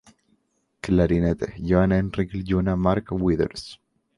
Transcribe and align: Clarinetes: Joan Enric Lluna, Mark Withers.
Clarinetes: 0.87 1.53
Joan 1.59 1.91
Enric 1.91 2.31
Lluna, 2.31 2.75
Mark 2.75 3.11
Withers. 3.11 3.77